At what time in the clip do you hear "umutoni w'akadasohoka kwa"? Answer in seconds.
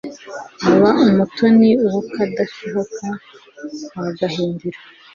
1.09-4.07